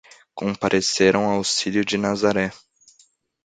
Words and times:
Compareceram 0.33 1.27
ao 1.29 1.43
Círio 1.43 1.85
de 1.85 1.95
Nazaré 1.95 2.51